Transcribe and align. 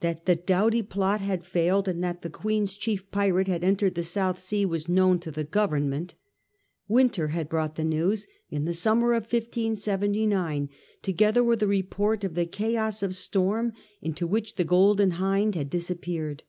That 0.00 0.24
the 0.24 0.34
Doughty 0.34 0.80
plot 0.80 1.20
had 1.20 1.44
failed, 1.44 1.88
and 1.88 2.02
that 2.02 2.22
the 2.22 2.30
Queen's 2.30 2.74
chief 2.74 3.10
pirate 3.10 3.48
had 3.48 3.62
entered 3.62 3.96
the 3.96 4.02
South 4.02 4.38
Sea, 4.38 4.64
was 4.64 4.88
known 4.88 5.18
to 5.18 5.30
the 5.30 5.44
Government. 5.44 6.14
Wynter 6.88 7.28
had 7.28 7.50
brought 7.50 7.74
the 7.74 7.84
news 7.84 8.26
in 8.48 8.64
the 8.64 8.72
summer 8.72 9.12
of 9.12 9.24
1579, 9.24 10.70
together 11.02 11.44
with 11.44 11.62
a 11.62 11.66
report 11.66 12.24
of 12.24 12.34
the 12.34 12.46
chaos 12.46 13.02
of 13.02 13.14
storm 13.14 13.74
into 14.00 14.26
which 14.26 14.54
the 14.54 14.64
Golden 14.64 15.10
Hind 15.10 15.54
had 15.54 15.68
disappeared. 15.68 16.44